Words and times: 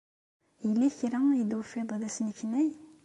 Yella 0.65 0.87
kra 0.97 1.19
ay 1.29 1.43
d-tufid 1.43 1.89
d 2.01 2.03
asneknay? 2.07 2.69